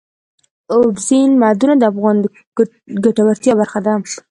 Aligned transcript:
اوبزین 0.75 1.29
معدنونه 1.41 1.75
د 1.79 1.83
افغانانو 1.91 2.23
د 2.25 2.27
ګټورتیا 3.03 3.53
برخه 3.59 3.79
ده. 3.85 3.93